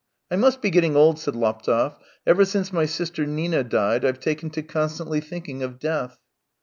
[0.31, 1.95] "I must be getting old," said Laptev."
[2.25, 6.17] Ever since my sister Nina died, Lve taken to constantly thinking of death."